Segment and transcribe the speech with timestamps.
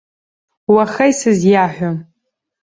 [0.73, 1.97] Уаха исызиаҳәом.